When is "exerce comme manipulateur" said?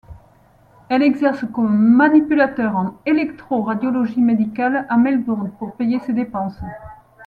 1.03-2.75